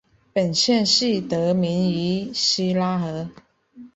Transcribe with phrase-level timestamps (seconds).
[0.33, 3.29] 本县系得名于希拉河。